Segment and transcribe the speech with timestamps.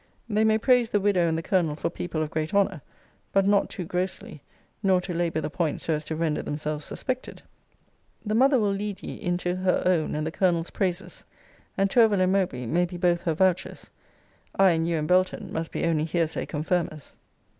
[0.27, 2.81] They may praise the widow and the colonel for people of great honour
[3.31, 4.41] but not too grossly;
[4.81, 7.43] nor to labour the point so as to render themselves suspected.
[8.25, 11.23] The mother will lead ye into her own and the colonel's praises!
[11.77, 13.91] and Tourville and Mowbray may be both her vouchers
[14.55, 17.15] I, and you, and Belton, must be only hearsay confirmers.